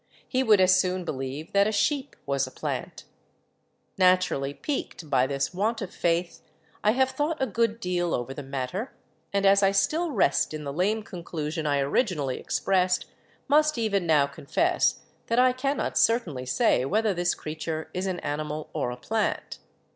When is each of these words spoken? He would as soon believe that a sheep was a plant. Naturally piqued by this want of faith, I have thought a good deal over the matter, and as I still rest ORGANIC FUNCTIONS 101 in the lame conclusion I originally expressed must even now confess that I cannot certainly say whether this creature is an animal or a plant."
He 0.27 0.41
would 0.41 0.59
as 0.59 0.79
soon 0.79 1.05
believe 1.05 1.53
that 1.53 1.67
a 1.67 1.71
sheep 1.71 2.15
was 2.25 2.47
a 2.47 2.51
plant. 2.51 3.03
Naturally 3.99 4.51
piqued 4.51 5.11
by 5.11 5.27
this 5.27 5.53
want 5.53 5.79
of 5.79 5.93
faith, 5.93 6.41
I 6.83 6.93
have 6.93 7.11
thought 7.11 7.39
a 7.39 7.45
good 7.45 7.79
deal 7.79 8.15
over 8.15 8.33
the 8.33 8.41
matter, 8.41 8.95
and 9.31 9.45
as 9.45 9.61
I 9.61 9.69
still 9.69 10.09
rest 10.09 10.47
ORGANIC 10.55 10.65
FUNCTIONS 10.65 10.75
101 10.79 10.89
in 10.89 10.95
the 10.95 10.97
lame 10.97 11.03
conclusion 11.05 11.67
I 11.67 11.79
originally 11.81 12.39
expressed 12.39 13.05
must 13.47 13.77
even 13.77 14.07
now 14.07 14.25
confess 14.25 15.01
that 15.27 15.37
I 15.37 15.53
cannot 15.53 15.99
certainly 15.99 16.47
say 16.47 16.83
whether 16.83 17.13
this 17.13 17.35
creature 17.35 17.91
is 17.93 18.07
an 18.07 18.19
animal 18.21 18.71
or 18.73 18.89
a 18.89 18.97
plant." 18.97 19.59